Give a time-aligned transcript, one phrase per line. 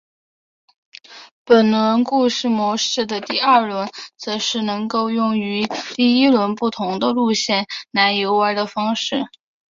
[1.45, 9.25] 本作故事模式的第二轮则是能够用与第一轮不同的路线来游玩的方式。